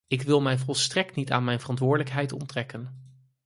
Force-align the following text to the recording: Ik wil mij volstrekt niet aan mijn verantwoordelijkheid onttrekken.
Ik 0.07 0.21
wil 0.21 0.41
mij 0.41 0.57
volstrekt 0.57 1.15
niet 1.15 1.31
aan 1.31 1.43
mijn 1.43 1.59
verantwoordelijkheid 1.59 2.31
onttrekken. 2.31 3.11